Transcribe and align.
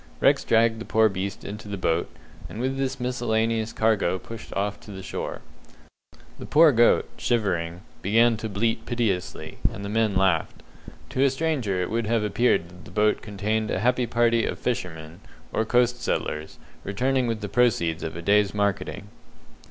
Rex 0.19 0.43
dragged 0.43 0.81
the 0.81 0.85
poor 0.85 1.09
beast 1.09 1.45
into 1.45 1.67
the 1.67 1.77
boat, 1.77 2.09
and 2.49 2.59
with 2.59 2.75
this 2.75 2.99
miscellaneous 2.99 3.71
cargo 3.71 4.17
pushed 4.17 4.51
off 4.55 4.79
to 4.79 4.89
the 4.91 5.03
shore. 5.03 5.41
The 6.39 6.47
poor 6.47 6.71
goat, 6.71 7.07
shivering, 7.17 7.81
began 8.01 8.35
to 8.37 8.49
bleat 8.49 8.87
piteously, 8.87 9.59
and 9.71 9.85
the 9.85 9.89
men 9.93 10.15
laughed. 10.15 10.63
To 11.09 11.21
a 11.23 11.29
stranger 11.29 11.79
it 11.83 11.91
would 11.91 12.07
have 12.07 12.23
appeared 12.23 12.67
that 12.69 12.85
the 12.85 12.89
boat 12.89 13.21
contained 13.21 13.69
a 13.69 13.77
happy 13.77 14.07
party 14.07 14.43
of 14.43 14.57
fishermen, 14.57 15.19
or 15.53 15.65
coast 15.65 16.01
settlers, 16.01 16.57
returning 16.83 17.27
with 17.27 17.41
the 17.41 17.47
proceeds 17.47 18.01
of 18.01 18.15
a 18.15 18.23
day's 18.23 18.55
marketing. 18.55 19.07